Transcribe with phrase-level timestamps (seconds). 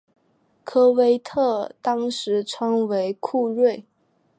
[0.63, 3.85] 科威特当时称为库锐。